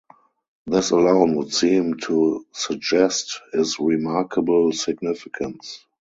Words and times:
This 0.65 0.89
alone 0.89 1.35
would 1.35 1.53
seem 1.53 1.95
to 2.05 2.43
suggest 2.53 3.39
his 3.53 3.79
remarkable 3.79 4.71
significance. 4.71 5.85